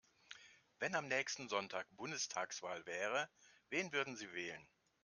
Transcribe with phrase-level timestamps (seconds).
[0.79, 3.29] Wenn am nächsten Sonntag Bundestagswahl wäre,
[3.69, 4.67] wen würden Sie wählen?